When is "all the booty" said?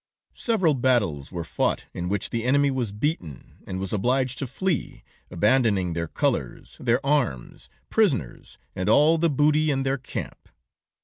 8.89-9.69